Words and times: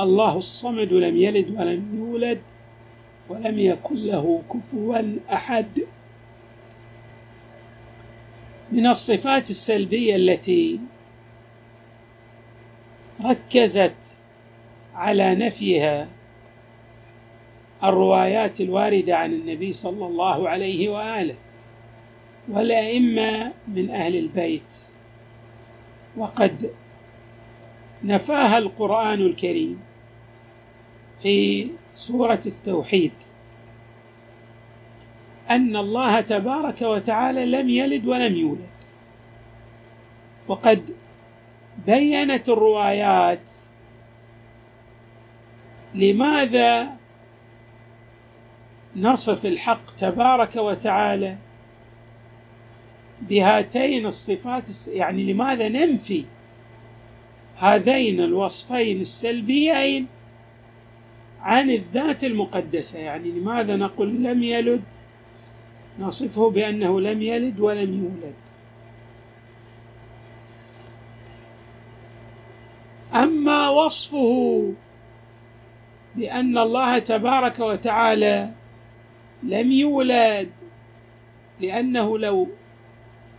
الله 0.00 0.36
الصمد 0.36 0.92
لم 0.92 1.16
يلد 1.16 1.50
ولم 1.50 1.98
يولد 1.98 2.40
ولم 3.28 3.58
يكن 3.58 3.96
له 3.96 4.42
كفوا 4.52 5.02
أحد. 5.32 5.66
من 8.72 8.86
الصفات 8.86 9.50
السلبية 9.50 10.16
التي 10.16 10.80
ركزت 13.24 14.16
على 14.94 15.34
نفيها 15.34 16.08
الروايات 17.84 18.60
الواردة 18.60 19.16
عن 19.16 19.32
النبي 19.32 19.72
صلى 19.72 20.06
الله 20.06 20.48
عليه 20.48 20.88
وآله 20.88 21.34
والأئمة 22.48 23.52
من 23.68 23.90
أهل 23.90 24.16
البيت. 24.16 24.74
وقد 26.16 26.70
نفاها 28.04 28.58
القرآن 28.58 29.20
الكريم 29.20 29.85
في 31.22 31.68
سورة 31.94 32.40
التوحيد. 32.46 33.12
أن 35.50 35.76
الله 35.76 36.20
تبارك 36.20 36.82
وتعالى 36.82 37.46
لم 37.46 37.68
يلد 37.68 38.06
ولم 38.06 38.36
يولد. 38.36 38.76
وقد 40.48 40.94
بينت 41.86 42.48
الروايات 42.48 43.50
لماذا 45.94 46.96
نصف 48.96 49.46
الحق 49.46 49.96
تبارك 49.96 50.56
وتعالى 50.56 51.36
بهاتين 53.20 54.06
الصفات 54.06 54.88
يعني 54.88 55.32
لماذا 55.32 55.68
ننفي 55.68 56.24
هذين 57.58 58.20
الوصفين 58.20 59.00
السلبيين 59.00 60.06
عن 61.46 61.70
الذات 61.70 62.24
المقدسة. 62.24 62.98
يعني 62.98 63.30
لماذا 63.30 63.76
نقول 63.76 64.22
لم 64.22 64.42
يلد؟ 64.42 64.82
نصفه 65.98 66.50
بأنه 66.50 67.00
لم 67.00 67.22
يلد 67.22 67.60
ولم 67.60 67.94
يولد. 67.94 68.34
أما 73.14 73.68
وصفه 73.68 74.72
بأن 76.14 76.58
الله 76.58 76.98
تبارك 76.98 77.60
وتعالى 77.60 78.50
لم 79.42 79.72
يولد 79.72 80.50
لأنه 81.60 82.18
لو 82.18 82.48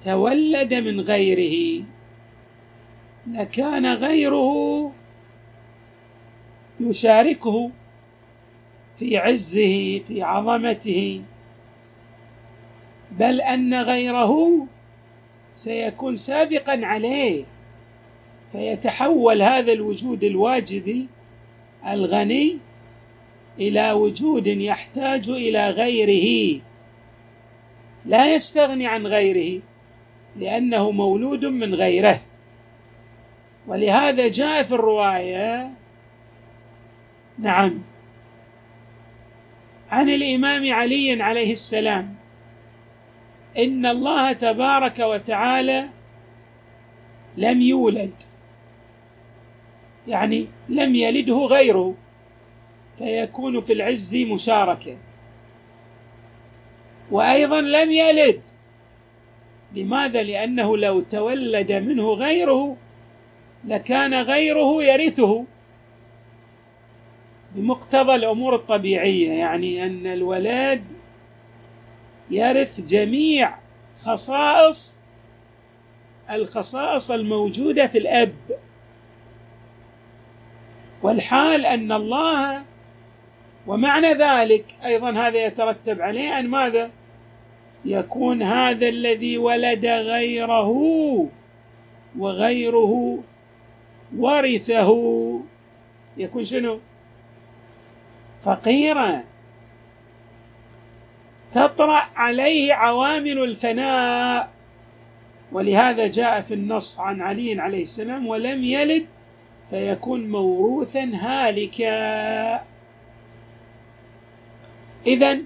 تولد 0.05 0.73
من 0.73 1.01
غيره 1.01 1.83
لكان 3.27 3.85
غيره 3.85 4.91
يشاركه. 6.79 7.71
في 8.97 9.17
عزه 9.17 9.99
في 10.07 10.21
عظمته. 10.21 11.21
بل 13.11 13.41
أن 13.41 13.73
غيره 13.73 14.65
سيكون 15.55 16.15
سابقا 16.15 16.85
عليه. 16.85 17.43
فيتحول 18.51 19.41
هذا 19.41 19.73
الوجود 19.73 20.23
الواجبي 20.23 21.07
الغني 21.87 22.57
إلى 23.59 23.91
وجود 23.91 24.47
يحتاج 24.47 25.29
إلى 25.29 25.69
غيره. 25.69 26.59
لا 28.05 28.33
يستغني 28.33 28.87
عن 28.87 29.07
غيره 29.07 29.61
لأنه 30.35 30.91
مولود 30.91 31.45
من 31.45 31.75
غيره. 31.75 32.21
ولهذا 33.67 34.27
جاء 34.27 34.63
في 34.63 34.71
الرواية 34.71 35.69
نعم. 37.39 37.81
عن 39.91 40.09
الإمام 40.09 40.73
علي 40.73 41.23
عليه 41.23 41.51
السلام. 41.51 42.15
إن 43.57 43.85
الله 43.85 44.33
تبارك 44.33 44.99
وتعالى 44.99 45.87
لم 47.37 47.61
يولد. 47.61 48.13
يعني 50.07 50.47
لم 50.69 50.95
يلده 50.95 51.37
غيره. 51.37 51.95
فيكون 52.97 53.61
في 53.61 53.73
العز 53.73 54.15
مشاركة. 54.15 54.97
وأيضا 57.11 57.61
لم 57.61 57.91
يلد. 57.91 58.41
لماذا؟ 59.75 60.23
لأنه 60.23 60.77
لو 60.77 61.01
تولد 61.01 61.71
منه 61.71 62.13
غيره 62.13 62.77
لكان 63.65 64.13
غيره 64.13 64.83
يرثه. 64.83 65.45
بمقتضى 67.57 68.15
الأمور 68.15 68.55
الطبيعية 68.55 69.31
يعني 69.31 69.83
أن 69.83 70.07
الولد 70.07 70.83
يرث 72.29 72.81
جميع 72.81 73.57
خصائص 74.01 74.99
الخصائص 76.31 77.11
الموجودة 77.11 77.87
في 77.87 77.97
الأب. 77.97 78.35
والحال 81.01 81.65
أن 81.65 81.91
الله 81.91 82.63
ومعنى 83.67 84.13
ذلك 84.13 84.75
أيضا 84.85 85.11
هذا 85.11 85.45
يترتب 85.45 86.01
عليه 86.01 86.39
أن 86.39 86.47
ماذا؟ 86.47 86.91
يكون 87.85 88.41
هذا 88.41 88.89
الذي 88.89 89.37
ولد 89.37 89.85
غيره 89.85 90.71
وغيره 92.17 93.19
ورثه. 94.17 94.91
يكون 96.17 96.45
شنو؟ 96.45 96.79
فقيرا 98.45 99.23
تطرأ 101.53 102.03
عليه 102.15 102.73
عوامل 102.73 103.43
الفناء. 103.43 104.49
ولهذا 105.51 106.07
جاء 106.07 106.41
في 106.41 106.53
النص 106.53 106.99
عن 106.99 107.21
علي 107.21 107.61
عليه 107.61 107.81
السلام 107.81 108.27
ولم 108.27 108.63
يلد 108.63 109.05
فيكون 109.69 110.29
موروثا 110.29 111.03
هالكا. 111.13 112.61
اذا 115.07 115.37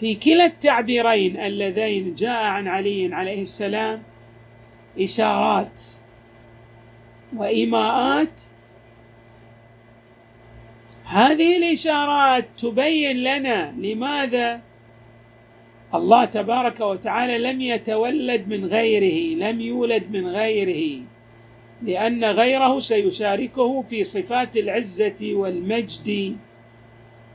في 0.00 0.14
كلا 0.14 0.44
التعبيرين 0.46 1.40
اللذين 1.40 2.14
جاء 2.14 2.42
عن 2.42 2.68
علي 2.68 3.14
عليه 3.14 3.42
السلام 3.42 4.02
إشارات 4.98 5.80
وإيماءات 7.36 8.40
هذه 11.06 11.56
الإشارات 11.56 12.46
تبين 12.58 13.16
لنا 13.16 13.74
لماذا 13.78 14.60
الله 15.94 16.24
تبارك 16.24 16.80
وتعالى 16.80 17.38
لم 17.38 17.60
يتولد 17.60 18.48
من 18.48 18.64
غيره 18.64 19.36
لم 19.36 19.60
يولد 19.60 20.10
من 20.10 20.26
غيره 20.26 21.02
لأن 21.82 22.24
غيره 22.24 22.80
سيشاركه 22.80 23.82
في 23.82 24.04
صفات 24.04 24.56
العزة 24.56 25.16
والمجد 25.22 26.36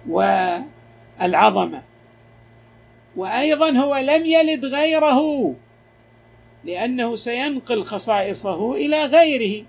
والعظمة. 0.10 1.82
وأيضا 3.16 3.72
هو 3.72 3.98
لم 3.98 4.26
يلد 4.26 4.66
غيره 4.66 5.54
لأنه 6.64 7.16
سينقل 7.16 7.84
خصائصه 7.84 8.74
إلى 8.74 9.06
غيره 9.06 9.66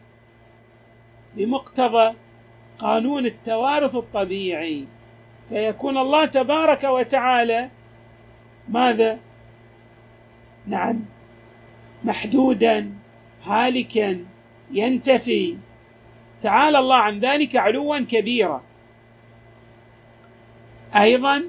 بمقتضى 1.37 2.15
قانون 2.82 3.26
التوارث 3.26 3.94
الطبيعي. 3.94 4.84
فيكون 5.49 5.99
الله 5.99 6.25
تبارك 6.25 6.84
وتعالى 6.84 7.69
ماذا؟ 8.69 9.19
نعم. 10.67 11.00
محدودا 12.05 12.90
هالكا 13.44 14.25
ينتفي. 14.73 15.56
تعالى 16.43 16.79
الله 16.79 16.96
عن 16.96 17.20
ذلك 17.20 17.56
علوا 17.56 17.99
كبيرا. 17.99 18.62
أيضا 20.96 21.43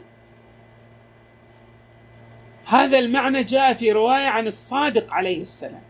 هذا 2.65 2.99
المعنى 2.99 3.43
جاء 3.43 3.73
في 3.73 3.91
رواية 3.91 4.27
عن 4.27 4.47
الصادق 4.47 5.13
عليه 5.13 5.41
السلام. 5.41 5.83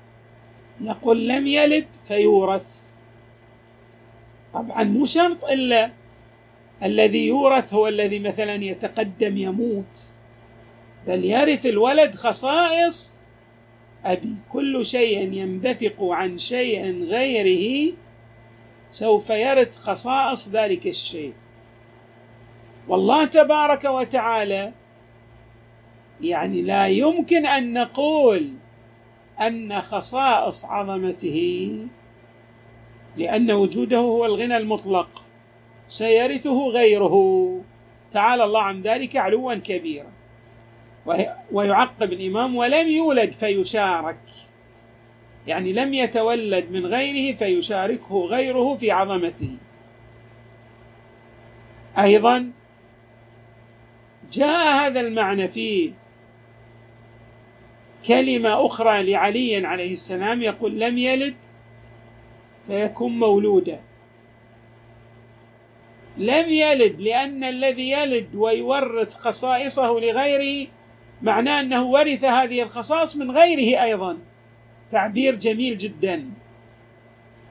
يقول 0.82 1.28
لم 1.28 1.48
يلد 1.48 1.86
فيورث. 2.08 2.83
طبعا 4.54 4.84
مو 4.84 5.06
شرط 5.06 5.46
إلا 5.46 5.92
الذي 6.84 7.28
يورث 7.28 7.74
هو 7.74 7.88
الذي 7.88 8.20
مثلا 8.20 8.56
يتقدم 8.56 9.38
يموت 9.38 10.10
بل 11.08 11.26
يرث 11.26 11.66
الولد 11.66 12.16
خصائص 12.16 13.20
أبي. 14.06 14.36
كل 14.50 14.86
شيء 14.86 15.34
ينبثق 15.34 15.96
عن 16.02 16.38
شيء 16.38 17.04
غيره 17.04 17.94
سوف 18.92 19.30
يرث 19.30 19.76
خصائص 19.76 20.50
ذلك 20.50 20.88
الشيء. 20.88 21.34
والله 22.88 23.26
تبارك 23.26 23.84
وتعالى 23.84 24.72
يعني 26.22 26.62
لا 26.62 26.88
يمكن 26.88 27.46
أن 27.46 27.74
نقول 27.74 28.50
أن 29.42 29.82
خصائص 29.82 30.66
عظمته 30.66 31.78
لأن 33.18 33.52
وجوده 33.52 33.98
هو 33.98 34.26
الغنى 34.26 34.58
المطلق. 34.58 35.24
سيرثه 35.90 36.68
غيره. 36.68 37.16
تعالى 38.14 38.44
الله 38.44 38.62
عن 38.62 38.82
ذلك 38.82 39.18
علوا 39.18 39.54
كبيرا. 39.54 40.12
ويعقب 41.52 42.14
الإمام 42.14 42.56
ولم 42.56 42.88
يولد 42.92 43.32
فيشارك. 43.32 44.20
يعني 45.48 45.74
لم 45.74 45.94
يتولد 45.94 46.72
من 46.72 46.86
غيره 46.86 47.36
فيشاركه 47.36 48.26
غيره 48.26 48.76
في 48.76 48.92
عظمته. 48.92 49.58
أيضا 51.98 52.52
جاء 54.34 54.76
هذا 54.76 55.00
المعنى 55.00 55.48
في 55.48 55.92
كلمة 58.08 58.66
أخرى 58.66 59.12
لعلي 59.12 59.68
عليه 59.68 59.94
السلام 59.94 60.42
يقول 60.42 60.80
لم 60.80 60.98
يلد 60.98 61.34
فيكون 62.68 63.20
مولودا. 63.20 63.80
لم 66.18 66.50
يلد 66.50 67.02
لأن 67.02 67.44
الذي 67.44 67.92
يلد 67.92 68.36
ويورث 68.36 69.14
خصائصه 69.14 70.00
لغيره 70.00 70.68
معناه 71.22 71.60
أنه 71.60 71.84
ورث 71.84 72.24
هذه 72.24 72.62
الخصائص 72.62 73.16
من 73.16 73.32
غيره 73.32 73.84
أيضا. 73.84 74.18
تعبير 74.92 75.36
جميل 75.36 75.78
جدا. 75.78 76.30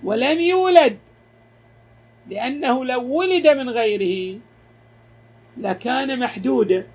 ولم 0.05 0.41
يولد 0.41 0.99
لأنه 2.31 2.85
لو 2.85 3.03
ولد 3.03 3.49
من 3.49 3.69
غيره 3.69 4.38
لكان 5.56 6.19
محدودا 6.19 6.87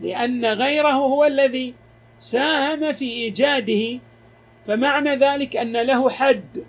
لأن 0.00 0.46
غيره 0.46 0.92
هو 0.92 1.24
الذي 1.24 1.74
ساهم 2.18 2.92
في 2.92 3.10
إيجاده. 3.10 3.98
فمعنى 4.66 5.10
ذلك 5.16 5.56
أن 5.56 5.76
له 5.76 6.10
حد. 6.10 6.64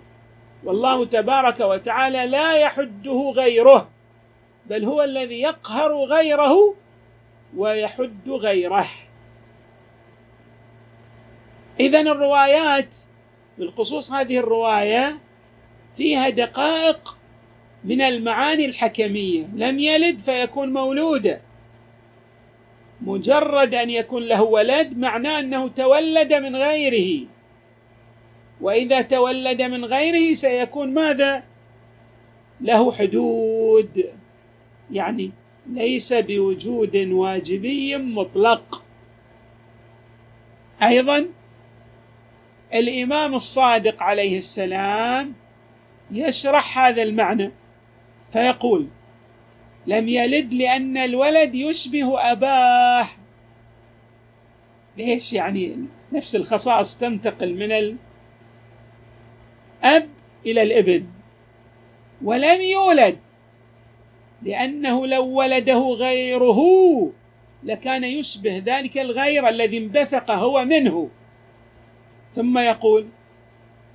والله 0.68 1.04
تبارك 1.04 1.60
وتعالى 1.60 2.26
لا 2.26 2.56
يحده 2.56 3.32
غيره 3.36 3.88
بل 4.66 4.84
هو 4.84 5.02
الذي 5.02 5.40
يقهر 5.40 6.04
غيره 6.04 6.74
ويحد 7.56 8.28
غيره. 8.28 8.86
اذا 11.80 12.00
الروايات 12.00 12.96
بالخصوص 13.58 14.12
هذه 14.12 14.38
الرواية 14.38 15.18
فيها 15.96 16.28
دقائق 16.28 17.16
من 17.84 18.02
المعاني 18.02 18.64
الحكمية. 18.64 19.46
لم 19.54 19.78
يلد 19.78 20.18
فيكون 20.20 20.72
مولودا 20.72 21.40
مجرد 23.00 23.74
أن 23.74 23.90
يكون 23.90 24.22
له 24.22 24.42
ولد 24.42 24.98
معناه 24.98 25.40
أنه 25.40 25.68
تولد 25.68 26.34
من 26.34 26.56
غيره. 26.56 27.26
وإذا 28.60 29.00
تولد 29.02 29.62
من 29.62 29.84
غيره 29.84 30.34
سيكون 30.34 30.94
ماذا؟ 30.94 31.42
له 32.60 32.92
حدود. 32.92 34.04
يعني 34.92 35.30
ليس 35.66 36.12
بوجود 36.12 36.96
واجبي 36.96 37.96
مطلق. 37.96 38.84
أيضا 40.82 41.26
الإمام 42.74 43.34
الصادق 43.34 44.02
عليه 44.02 44.38
السلام 44.38 45.34
يشرح 46.10 46.78
هذا 46.78 47.02
المعنى 47.02 47.50
فيقول 48.32 48.86
لم 49.86 50.08
يلد 50.08 50.52
لأن 50.52 50.96
الولد 50.96 51.54
يشبه 51.54 52.32
أباه. 52.32 53.08
ليش 54.96 55.32
يعني 55.32 55.76
نفس 56.12 56.36
الخصائص 56.36 56.98
تنتقل 56.98 57.54
من 57.54 57.72
الاب 59.84 60.08
إلى 60.46 60.62
الإبن 60.62 61.06
ولم 62.24 62.60
يولد 62.60 63.18
لأنه 64.42 65.06
لو 65.06 65.26
ولده 65.26 65.78
غيره 65.78 66.60
لكان 67.64 68.04
يشبه 68.04 68.62
ذلك 68.66 68.98
الغير 68.98 69.48
الذي 69.48 69.78
انبثق 69.78 70.30
هو 70.30 70.64
منه. 70.64 71.08
ثم 72.36 72.58
يقول 72.58 73.06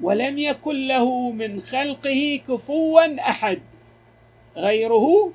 ولم 0.01 0.37
يكن 0.37 0.87
له 0.87 1.31
من 1.31 1.59
خلقه 1.59 2.41
كفوا 2.47 3.19
أحد 3.19 3.59
غيره 4.57 5.31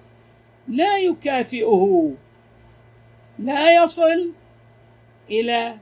لا 0.69 0.99
يكافئه 0.99 2.13
لا 3.39 3.83
يصل 3.83 4.33
إلى 5.31 5.77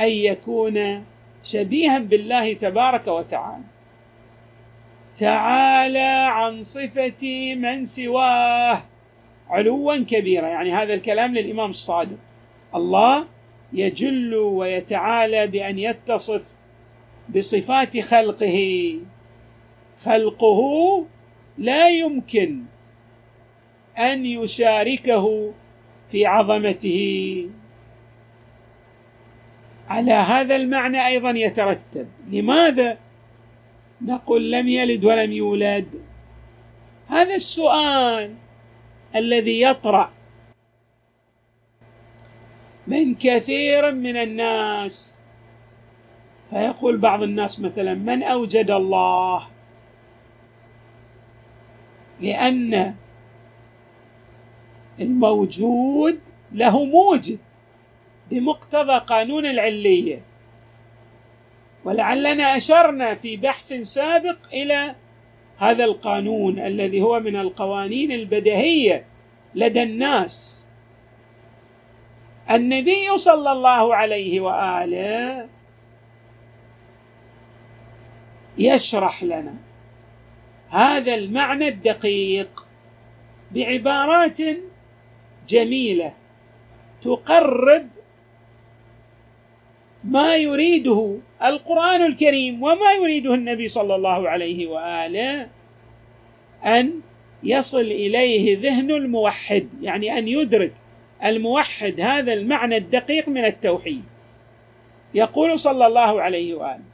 أن 0.00 0.08
يكون 0.08 1.04
شبيها 1.44 1.98
بالله 1.98 2.54
تبارك 2.54 3.06
وتعالى. 3.06 3.64
تعالى 5.16 6.28
عن 6.30 6.62
صفة 6.62 7.54
من 7.54 7.84
سواه. 7.84 8.82
علوا 9.50 9.96
كبيرا. 9.96 10.48
يعني 10.48 10.72
هذا 10.72 10.94
الكلام 10.94 11.34
للإمام 11.34 11.70
الصادق. 11.70 12.18
الله 12.74 13.26
يجل 13.72 14.34
ويتعالى 14.34 15.46
بأن 15.46 15.78
يتصف 15.78 16.52
بصفات 17.36 18.00
خلقه. 18.00 18.94
خلقه 20.00 21.04
لا 21.58 21.88
يمكن 21.90 22.62
أن 23.98 24.26
يشاركه 24.26 25.52
في 26.10 26.26
عظمته. 26.26 27.50
على 29.88 30.12
هذا 30.12 30.56
المعنى 30.56 31.06
أيضا 31.06 31.30
يترتب. 31.30 32.08
لماذا 32.30 32.98
نقول 34.02 34.52
لم 34.52 34.68
يلد 34.68 35.04
ولم 35.04 35.32
يولد؟ 35.32 35.86
هذا 37.08 37.34
السؤال 37.34 38.34
الذي 39.16 39.62
يطرأ 39.62 40.10
من 42.86 43.14
كثير 43.14 43.92
من 43.92 44.16
الناس. 44.16 45.18
فيقول 46.50 46.96
بعض 46.96 47.22
الناس 47.22 47.60
مثلا 47.60 47.94
من 47.94 48.22
أوجد 48.22 48.70
الله؟ 48.70 49.48
لأن 52.20 52.94
الموجود 55.00 56.18
له 56.52 56.84
موجد 56.84 57.38
بمقتضى 58.30 58.98
قانون 58.98 59.46
العلية. 59.46 60.22
ولعلنا 61.84 62.56
أشرنا 62.56 63.14
في 63.14 63.36
بحث 63.36 63.72
سابق 63.72 64.38
إلى 64.52 64.94
هذا 65.58 65.84
القانون 65.84 66.58
الذي 66.58 67.00
هو 67.00 67.20
من 67.20 67.36
القوانين 67.36 68.12
البديهية 68.12 69.04
لدى 69.54 69.82
الناس. 69.82 70.66
النبي 72.50 73.18
صلى 73.18 73.52
الله 73.52 73.94
عليه 73.94 74.40
وآله 74.40 75.48
يشرح 78.58 79.22
لنا 79.22 79.54
هذا 80.70 81.14
المعنى 81.14 81.68
الدقيق 81.68 82.66
بعبارات 83.50 84.38
جميلة 85.48 86.12
تقرب 87.02 87.88
ما 90.04 90.36
يريده 90.36 91.18
القرآن 91.44 92.06
الكريم 92.06 92.62
وما 92.62 92.92
يريده 93.02 93.34
النبي 93.34 93.68
صلى 93.68 93.94
الله 93.94 94.28
عليه 94.28 94.66
وآله 94.66 95.48
أن 96.64 97.00
يصل 97.42 97.80
إليه 97.80 98.58
ذهن 98.60 98.90
الموحد 98.90 99.68
يعني 99.82 100.18
أن 100.18 100.28
يدرك 100.28 100.72
الموحد 101.24 102.00
هذا 102.00 102.32
المعنى 102.32 102.76
الدقيق 102.76 103.28
من 103.28 103.44
التوحيد. 103.44 104.02
يقول 105.14 105.58
صلى 105.58 105.86
الله 105.86 106.22
عليه 106.22 106.54
وآله 106.54 106.88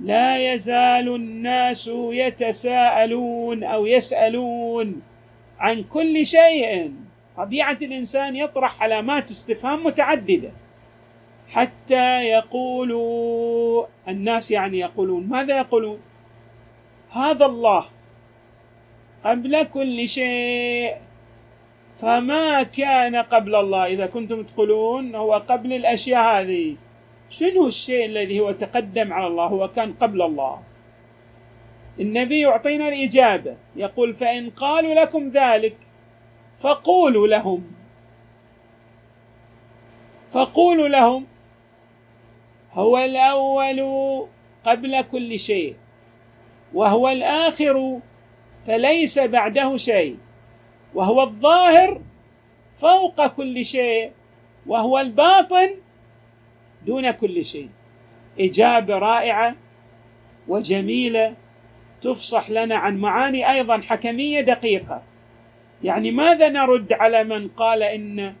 لا 0.00 0.54
يزال 0.54 1.14
الناس 1.14 1.90
يتساءلون 1.94 3.64
أو 3.64 3.86
يسألون 3.86 5.02
عن 5.58 5.82
كل 5.82 6.26
شيء. 6.26 6.92
طبيعة 7.36 7.78
الإنسان 7.82 8.36
يطرح 8.36 8.82
علامات 8.82 9.30
استفهام 9.30 9.84
متعددة. 9.84 10.50
حتى 11.50 12.22
يقولوا 12.22 13.86
الناس 14.08 14.50
يعني 14.50 14.78
يقولون 14.78 15.26
ماذا 15.26 15.58
يقولون؟ 15.58 16.00
هذا 17.10 17.46
الله 17.46 17.84
قبل 19.24 19.62
كل 19.62 20.08
شيء 20.08 20.96
فما 21.98 22.62
كان 22.62 23.16
قبل 23.16 23.54
الله. 23.54 23.86
إذا 23.86 24.06
كنتم 24.06 24.42
تقولون 24.42 25.14
هو 25.14 25.32
قبل 25.34 25.72
الأشياء 25.72 26.40
هذه. 26.40 26.76
شنو 27.30 27.66
الشيء 27.66 28.04
الذي 28.06 28.40
هو 28.40 28.52
تقدم 28.52 29.12
على 29.12 29.26
الله؟ 29.26 29.46
هو 29.46 29.68
كان 29.68 29.92
قبل 29.92 30.22
الله. 30.22 30.62
النبي 32.00 32.40
يعطينا 32.40 32.88
الإجابة. 32.88 33.56
يقول 33.76 34.14
فإن 34.14 34.50
قالوا 34.50 34.94
لكم 34.94 35.28
ذلك 35.28 35.76
فقولوا 36.58 37.26
لهم. 37.26 37.62
فقولوا 40.32 40.88
لهم 40.88 41.26
هو 42.78 42.98
الأول 42.98 43.80
قبل 44.64 45.00
كل 45.00 45.38
شيء 45.38 45.76
وهو 46.74 47.08
الآخر 47.08 48.00
فليس 48.66 49.18
بعده 49.18 49.76
شيء 49.76 50.16
وهو 50.94 51.22
الظاهر 51.22 52.00
فوق 52.76 53.26
كل 53.26 53.64
شيء 53.64 54.12
وهو 54.66 54.98
الباطن 54.98 55.74
دون 56.86 57.10
كل 57.10 57.44
شيء. 57.44 57.68
إجابة 58.40 58.98
رائعة 58.98 59.56
وجميلة 60.48 61.34
تفصح 62.02 62.50
لنا 62.50 62.76
عن 62.76 62.98
معاني 62.98 63.50
أيضا 63.50 63.80
حكمية 63.80 64.40
دقيقة. 64.40 65.02
يعني 65.84 66.10
ماذا 66.10 66.48
نرد 66.48 66.92
على 66.92 67.24
من 67.24 67.48
قال 67.48 67.82
إن 67.82 68.34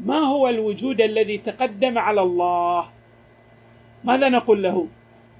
ما 0.00 0.18
هو 0.18 0.48
الوجود 0.48 1.00
الذي 1.00 1.38
تقدم 1.38 1.98
على 1.98 2.20
الله؟ 2.20 2.93
ماذا 4.04 4.28
نقول 4.28 4.62
له؟ 4.62 4.88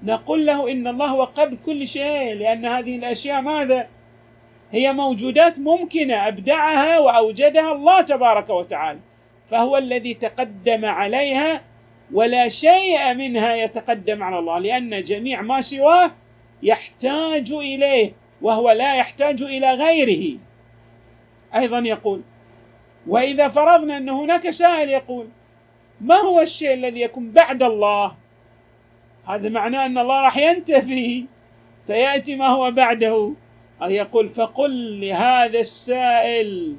نقول 0.03 0.45
له 0.45 0.71
إن 0.71 0.87
الله 0.87 1.05
هو 1.05 1.23
قبل 1.23 1.57
كل 1.65 1.87
شيء 1.87 2.33
لأن 2.33 2.65
هذه 2.65 2.95
الأشياء 2.95 3.41
ماذا؟ 3.41 3.87
هي 4.71 4.93
موجودات 4.93 5.59
ممكنة 5.59 6.27
أبدعها 6.27 6.99
وأوجدها 6.99 7.71
الله 7.71 8.01
تبارك 8.01 8.49
وتعالى. 8.49 8.99
فهو 9.47 9.77
الذي 9.77 10.13
تقدم 10.13 10.85
عليها 10.85 11.61
ولا 12.13 12.47
شيء 12.47 13.13
منها 13.13 13.55
يتقدم 13.55 14.23
على 14.23 14.39
الله 14.39 14.59
لأن 14.59 15.03
جميع 15.03 15.41
ما 15.41 15.61
سواه 15.61 16.11
يحتاج 16.63 17.51
إليه 17.51 18.13
وهو 18.41 18.71
لا 18.71 18.95
يحتاج 18.95 19.41
إلى 19.41 19.73
غيره. 19.73 20.37
أيضا 21.55 21.79
يقول 21.79 22.21
وإذا 23.07 23.47
فرضنا 23.47 23.97
أن 23.97 24.09
هناك 24.09 24.49
سائل 24.49 24.89
يقول 24.89 25.27
ما 26.01 26.15
هو 26.15 26.41
الشيء 26.41 26.73
الذي 26.73 27.01
يكون 27.01 27.31
بعد 27.31 27.63
الله؟ 27.63 28.24
هذا 29.27 29.49
معناه 29.49 29.85
أن 29.85 29.97
الله 29.97 30.21
راح 30.21 30.37
ينتفي. 30.37 31.25
فيأتي 31.87 32.35
ما 32.35 32.47
هو 32.47 32.71
بعده. 32.71 33.33
أو 33.81 33.89
يقول 33.89 34.29
فقل 34.29 35.01
لهذا 35.01 35.59
السائل 35.59 36.75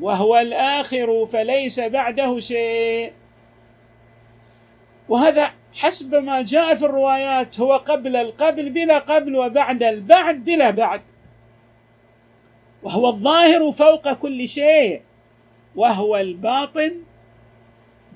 وهو 0.00 0.38
الآخر 0.38 1.26
فليس 1.26 1.80
بعده 1.80 2.40
شيء. 2.40 3.12
وهذا 5.08 5.50
حسب 5.74 6.14
ما 6.14 6.42
جاء 6.42 6.74
في 6.74 6.84
الروايات 6.84 7.60
هو 7.60 7.72
قبل 7.72 8.16
القبل 8.16 8.70
بلا 8.70 8.98
قبل 8.98 9.36
وبعد 9.36 9.82
البعد 9.82 10.44
بلا 10.44 10.70
بعد. 10.70 11.02
وهو 12.82 13.08
الظاهر 13.08 13.72
فوق 13.72 14.12
كل 14.12 14.48
شيء 14.48 15.02
وهو 15.76 16.16
الباطن 16.16 16.92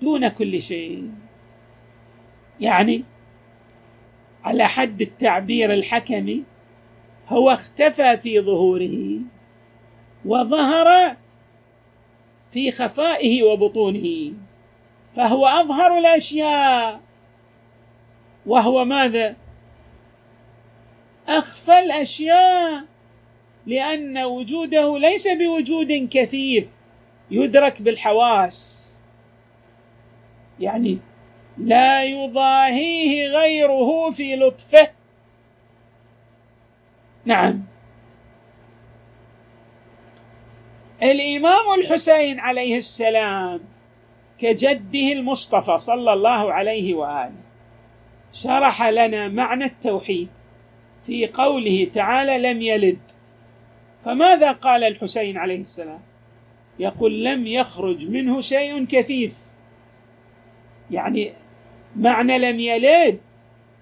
دون 0.02 0.28
كل 0.28 0.62
شيء. 0.62 1.10
يعني 2.60 3.04
على 4.48 4.64
حد 4.64 5.00
التعبير 5.00 5.72
الحكمي 5.72 6.44
هو 7.28 7.50
اختفى 7.50 8.16
في 8.16 8.40
ظهوره 8.40 9.20
وظهر 10.24 11.16
في 12.50 12.70
خفائه 12.70 13.42
وبطونه 13.42 14.32
فهو 15.16 15.46
أظهر 15.46 15.98
الأشياء. 15.98 17.00
وهو 18.46 18.84
ماذا؟ 18.84 19.36
أخفى 21.28 21.78
الأشياء 21.78 22.84
لأن 23.66 24.18
وجوده 24.18 24.98
ليس 24.98 25.28
بوجود 25.28 26.08
كثيف 26.10 26.74
يدرك 27.30 27.82
بالحواس. 27.82 28.88
يعني 30.60 30.98
لا 31.58 32.04
يضاهيه 32.04 33.28
غيره 33.28 34.10
في 34.10 34.36
لطفه. 34.36 34.88
نعم. 37.24 37.62
الإمام 41.02 41.80
الحسين 41.80 42.40
عليه 42.40 42.76
السلام 42.76 43.60
كجده 44.38 45.12
المصطفى 45.12 45.78
صلى 45.78 46.12
الله 46.12 46.52
عليه 46.52 46.94
وآله 46.94 47.32
شرح 48.32 48.82
لنا 48.82 49.28
معنى 49.28 49.64
التوحيد 49.64 50.28
في 51.06 51.26
قوله 51.26 51.90
تعالى 51.92 52.38
لم 52.38 52.62
يلد. 52.62 52.98
فماذا 54.04 54.52
قال 54.52 54.84
الحسين 54.84 55.38
عليه 55.38 55.60
السلام؟ 55.60 56.00
يقول 56.78 57.24
لم 57.24 57.46
يخرج 57.46 58.10
منه 58.10 58.40
شيء 58.40 58.84
كثيف. 58.84 59.38
يعني 60.90 61.32
معنى 61.96 62.38
لم 62.38 62.60
يلد. 62.60 63.18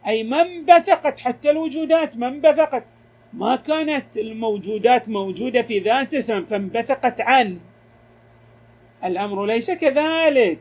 أي 0.07 0.23
ما 0.23 0.43
انبثقت 0.43 1.21
حتى 1.21 1.51
الوجودات 1.51 2.17
ما 2.17 2.29
انبثقت 2.29 2.85
ما 3.33 3.57
كانت 3.57 4.17
الموجودات 4.17 5.09
موجودة 5.09 5.63
في 5.63 5.79
ذاته 5.79 6.23
فانبثقت 6.23 7.21
عنه. 7.21 7.61
الأمر 9.05 9.47
ليس 9.47 9.71
كذلك. 9.71 10.59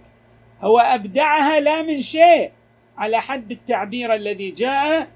هو 0.62 0.80
أبدعها 0.80 1.60
لا 1.60 1.82
من 1.82 2.02
شيء. 2.02 2.52
على 2.98 3.22
حد 3.22 3.52
التعبير 3.52 4.14
الذي 4.14 4.52
جاء 4.52 5.08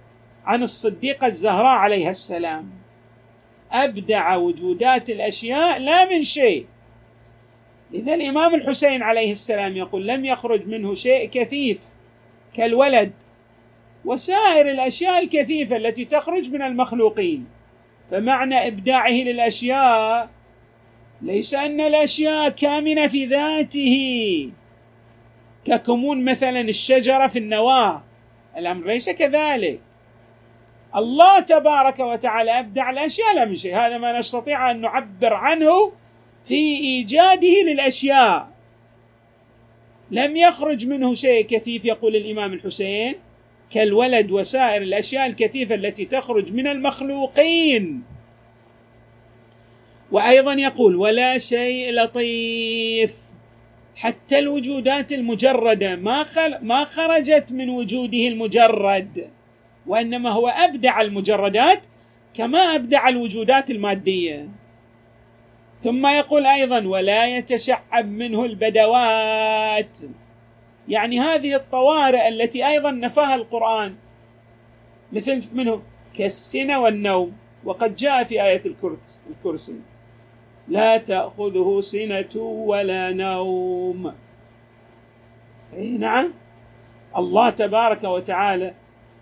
عن 0.45 0.63
الصديقة 0.63 1.27
الزهراء 1.27 1.77
عليها 1.77 2.09
السلام. 2.09 2.69
أبدع 3.71 4.35
وجودات 4.35 5.09
الأشياء 5.09 5.79
لا 5.79 6.09
من 6.09 6.23
شيء. 6.23 6.65
لذا 7.91 8.13
الإمام 8.13 8.55
الحسين 8.55 9.03
عليه 9.03 9.31
السلام 9.31 9.77
يقول 9.77 10.07
لم 10.07 10.25
يخرج 10.25 10.67
منه 10.67 10.93
شيء 10.93 11.29
كثيف. 11.29 11.79
كالولد 12.53 13.11
وسائر 14.05 14.71
الأشياء 14.71 15.23
الكثيفة 15.23 15.75
التي 15.75 16.05
تخرج 16.05 16.49
من 16.49 16.61
المخلوقين. 16.61 17.45
فمعنى 18.11 18.67
إبداعه 18.67 19.11
للأشياء 19.11 20.29
ليس 21.21 21.53
أن 21.53 21.81
الأشياء 21.81 22.49
كامنة 22.49 23.07
في 23.07 23.25
ذاته. 23.25 23.95
ككمون 25.65 26.25
مثلا 26.25 26.61
الشجرة 26.61 27.27
في 27.27 27.39
النواة 27.39 28.03
الأمر 28.57 28.87
ليس 28.87 29.09
كذلك. 29.09 29.79
الله 30.95 31.39
تبارك 31.39 31.99
وتعالى 31.99 32.59
أبدع 32.59 32.89
الأشياء 32.89 33.35
لا 33.35 33.45
من 33.45 33.55
شيء. 33.55 33.75
هذا 33.75 33.97
ما 33.97 34.19
نستطيع 34.19 34.71
أن 34.71 34.81
نعبر 34.81 35.33
عنه 35.33 35.91
في 36.43 36.55
إيجاده 36.55 37.63
للأشياء. 37.67 38.58
لم 40.11 40.37
يخرج 40.37 40.87
منه 40.87 41.13
شيء 41.13 41.45
كثيف 41.45 41.85
يقول 41.85 42.15
الإمام 42.15 42.53
الحسين 42.53 43.15
كالولد 43.71 44.31
وسائر 44.31 44.81
الأشياء 44.81 45.25
الكثيفة 45.27 45.75
التي 45.75 46.05
تخرج 46.05 46.53
من 46.53 46.67
المخلوقين. 46.67 48.03
وأيضا 50.11 50.53
يقول 50.53 50.95
ولا 50.95 51.37
شيء 51.37 51.91
لطيف. 51.93 53.15
حتى 53.95 54.39
الوجودات 54.39 55.11
المجردة 55.11 55.95
ما 55.95 56.25
ما 56.61 56.85
خرجت 56.85 57.51
من 57.51 57.69
وجوده 57.69 58.27
المجرد 58.27 59.29
وإنما 59.87 60.29
هو 60.29 60.47
أبدع 60.47 61.01
المجردات 61.01 61.87
كما 62.33 62.59
أبدع 62.59 63.09
الوجودات 63.09 63.69
المادية. 63.71 64.49
ثم 65.81 66.07
يقول 66.07 66.47
أيضا 66.47 66.87
ولا 66.87 67.37
يتشعب 67.37 68.05
منه 68.05 68.45
البدوات. 68.45 69.97
يعني 70.87 71.19
هذه 71.19 71.55
الطوارئ 71.55 72.27
التي 72.27 72.67
أيضا 72.67 72.91
نفاها 72.91 73.35
القرآن 73.35 73.95
مثل 75.11 75.41
منه 75.53 75.81
كالسنة 76.13 76.79
والنوم 76.79 77.37
وقد 77.63 77.95
جاء 77.95 78.23
في 78.23 78.43
آية 78.43 78.61
الكرسي. 79.29 79.75
لا 80.67 80.97
تأخذه 80.97 81.81
سنة 81.81 82.41
ولا 82.41 83.11
نوم. 83.11 84.13
إي 85.73 85.89
نعم. 85.89 86.33
الله 87.17 87.49
تبارك 87.49 88.03
وتعالى 88.03 88.73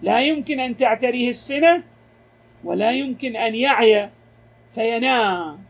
لا 0.01 0.19
يمكن 0.21 0.59
أن 0.59 0.77
تعتريه 0.77 1.29
السنة 1.29 1.83
ولا 2.63 2.91
يمكن 2.91 3.35
أن 3.35 3.55
يعي 3.55 4.09
فينام. 4.71 5.66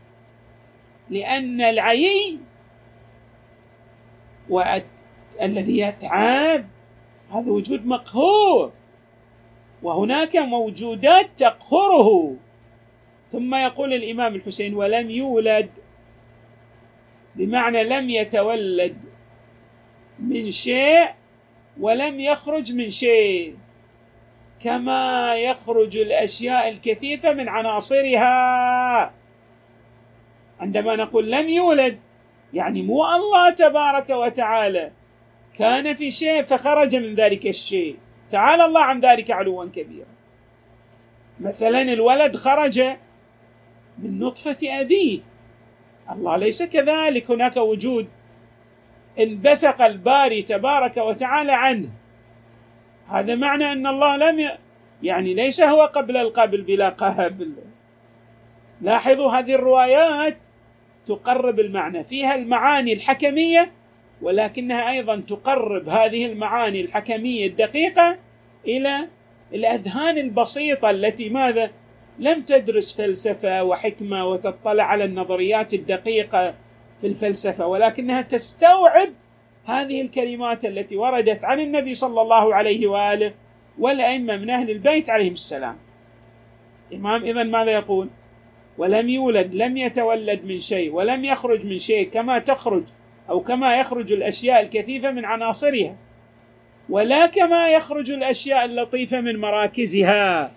لأن 1.10 1.60
العيي 1.60 2.38
الذي 5.42 5.78
يتعب 5.78 6.66
هذا 7.32 7.50
وجود 7.50 7.86
مقهور. 7.86 8.72
وهناك 9.82 10.36
موجودات 10.36 11.30
تقهره. 11.36 12.36
ثم 13.32 13.54
يقول 13.54 13.94
الإمام 13.94 14.34
الحسين 14.34 14.74
ولم 14.74 15.10
يولد. 15.10 15.70
بمعنى 17.34 17.84
لم 17.84 18.10
يتولد 18.10 18.96
من 20.18 20.50
شيء 20.50 21.08
ولم 21.80 22.20
يخرج 22.20 22.72
من 22.72 22.90
شيء. 22.90 23.56
كما 24.60 25.34
يخرج 25.36 25.96
الأشياء 25.96 26.68
الكثيفة 26.68 27.32
من 27.32 27.48
عناصرها. 27.48 29.14
عندما 30.60 30.96
نقول 30.96 31.30
لم 31.30 31.48
يولد 31.48 31.98
يعني 32.54 32.82
مو 32.82 33.04
الله 33.04 33.50
تبارك 33.50 34.10
وتعالى. 34.10 34.90
كان 35.58 35.94
في 35.94 36.10
شيء 36.10 36.42
فخرج 36.42 36.96
من 36.96 37.14
ذلك 37.14 37.46
الشيء. 37.46 37.96
تعالى 38.30 38.64
الله 38.64 38.80
عن 38.80 39.00
ذلك 39.00 39.30
علوا 39.30 39.64
كبيرا. 39.64 40.06
مثلا 41.40 41.82
الولد 41.82 42.36
خرج 42.36 42.80
من 43.98 44.18
نطفة 44.18 44.80
أبيه. 44.80 45.20
الله 46.10 46.36
ليس 46.36 46.62
كذلك. 46.62 47.30
هناك 47.30 47.56
وجود 47.56 48.08
انبثق 49.18 49.82
الباري 49.82 50.42
تبارك 50.42 50.96
وتعالى 50.96 51.52
عنه. 51.52 51.88
هذا 53.08 53.34
معنى 53.34 53.72
أن 53.72 53.86
الله 53.86 54.16
لم 54.16 54.40
ي... 54.40 54.48
يعني 55.02 55.34
ليس 55.34 55.60
هو 55.60 55.82
قبل 55.82 56.16
القبل 56.16 56.62
بلا 56.62 56.88
قهب 56.88 57.52
لاحظوا 58.80 59.32
هذه 59.32 59.54
الروايات. 59.54 60.36
تقرب 61.08 61.60
المعنى 61.60 62.04
فيها 62.04 62.34
المعاني 62.34 62.92
الحكمية 62.92 63.72
ولكنها 64.22 64.90
أيضا 64.90 65.16
تقرب 65.16 65.88
هذه 65.88 66.26
المعاني 66.26 66.80
الحكمية 66.80 67.46
الدقيقة 67.46 68.18
إلى 68.66 69.08
الأذهان 69.54 70.18
البسيطة 70.18 70.90
التي 70.90 71.28
ماذا 71.28 71.70
لم 72.18 72.42
تدرس 72.42 72.96
فلسفة 72.96 73.64
وحكمة 73.64 74.26
وتطلع 74.26 74.84
على 74.84 75.04
النظريات 75.04 75.74
الدقيقة 75.74 76.54
في 77.00 77.06
الفلسفة 77.06 77.66
ولكنها 77.66 78.22
تستوعب 78.22 79.08
هذه 79.64 80.00
الكلمات 80.00 80.64
التي 80.64 80.96
وردت 80.96 81.44
عن 81.44 81.60
النبي 81.60 81.94
صلى 81.94 82.20
الله 82.20 82.54
عليه 82.54 82.86
وآله 82.86 83.34
والأئمة 83.78 84.36
من 84.36 84.50
أهل 84.50 84.70
البيت 84.70 85.10
عليهم 85.10 85.32
السلام. 85.32 85.76
الامام 86.92 87.24
اذا 87.24 87.42
ماذا 87.42 87.70
يقول؟ 87.70 88.08
ولم 88.78 89.08
يولد 89.08 89.54
لم 89.54 89.76
يتولد 89.76 90.44
من 90.44 90.58
شيء 90.58 90.92
ولم 90.92 91.24
يخرج 91.24 91.64
من 91.64 91.78
شيء 91.78 92.08
كما 92.10 92.38
تخرج 92.38 92.84
أو 93.30 93.40
كما 93.40 93.80
يخرج 93.80 94.12
الأشياء 94.12 94.60
الكثيفة 94.60 95.10
من 95.10 95.24
عناصرها. 95.24 95.96
ولا 96.88 97.26
كما 97.26 97.68
يخرج 97.68 98.10
الأشياء 98.10 98.64
اللطيفة 98.64 99.20
من 99.20 99.40
مراكزها. 99.40 100.52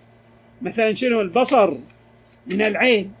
مثلا 0.62 0.94
شنو؟ 0.94 1.20
البصر 1.20 1.74
من 2.46 2.62
العين. 2.62 3.12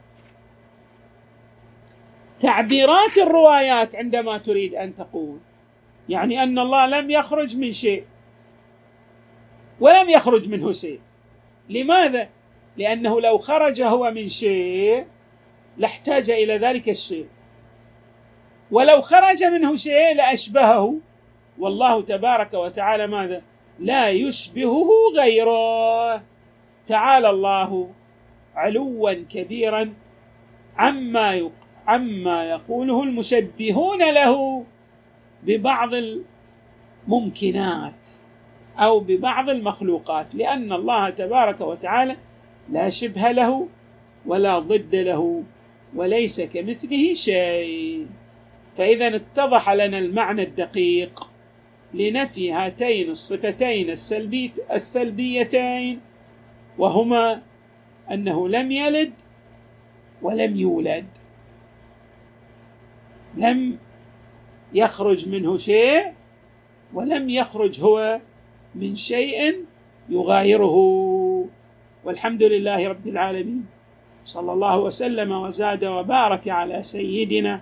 تعبيرات 2.40 3.18
الروايات 3.18 3.96
عندما 3.96 4.38
تريد 4.38 4.74
أن 4.74 4.96
تقول. 4.96 5.38
يعني 6.08 6.42
أن 6.42 6.58
الله 6.58 6.86
لم 6.86 7.10
يخرج 7.10 7.56
من 7.56 7.72
شيء 7.72 8.04
ولم 9.80 10.08
يخرج 10.08 10.48
منه 10.48 10.72
شيء. 10.72 11.00
لماذا؟ 11.68 12.28
لأنه 12.76 13.20
لو 13.20 13.38
خرج 13.38 13.82
هو 13.82 14.10
من 14.10 14.28
شيء 14.28 15.06
لاحتاج 15.78 16.30
إلى 16.30 16.58
ذلك 16.58 16.88
الشيء. 16.88 17.26
ولو 18.70 19.00
خرج 19.00 19.44
منه 19.44 19.76
شيء 19.76 20.14
لأشبهه. 20.16 20.94
والله 21.58 22.02
تبارك 22.02 22.54
وتعالى 22.54 23.06
ماذا؟ 23.06 23.42
لا 23.78 24.10
يشبهه 24.10 24.88
غيره. 25.16 26.22
تعالى 26.86 27.30
الله 27.30 27.90
علوا 28.54 29.12
كبيرا 29.12 29.94
عما 30.76 31.50
عما 31.86 32.50
يقوله 32.50 33.02
المشبهون 33.02 33.98
له 33.98 34.64
ببعض 35.42 35.90
الممكنات 37.08 38.06
أو 38.78 39.00
ببعض 39.00 39.48
المخلوقات. 39.48 40.34
لأن 40.34 40.72
الله 40.72 41.10
تبارك 41.10 41.60
وتعالى 41.60 42.16
لا 42.70 42.88
شبه 42.88 43.30
له 43.30 43.68
ولا 44.26 44.58
ضد 44.58 44.94
له 44.94 45.42
وليس 45.94 46.40
كمثله 46.40 47.14
شيء. 47.14 48.06
فإذا 48.76 49.16
اتضح 49.16 49.70
لنا 49.70 49.98
المعنى 49.98 50.42
الدقيق 50.42 51.30
لنفي 51.94 52.52
هاتين 52.52 53.10
الصفتين 53.10 53.90
السلبي 53.90 54.52
السلبيتين 54.72 56.00
وهما 56.78 57.42
أنه 58.10 58.48
لم 58.48 58.72
يلد 58.72 59.12
ولم 60.22 60.56
يولد. 60.56 61.06
لم 63.36 63.78
يخرج 64.74 65.28
منه 65.28 65.56
شيء 65.56 66.12
ولم 66.94 67.30
يخرج 67.30 67.80
هو 67.80 68.20
من 68.74 68.96
شيء 68.96 69.64
يغايره. 70.08 70.76
والحمد 72.04 72.42
لله 72.42 72.88
رب 72.88 73.06
العالمين. 73.06 73.62
صلى 74.24 74.52
الله 74.52 74.78
وسلم 74.78 75.30
وزاد 75.32 75.84
وبارك 75.84 76.48
على 76.48 76.82
سيدنا 76.82 77.60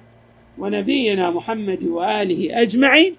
ونبينا 0.59 1.31
محمد 1.31 1.83
وآله 1.85 2.63
أجمعين 2.63 3.17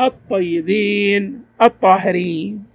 الطيبين 0.00 1.22
الطاهرين. 1.62 2.73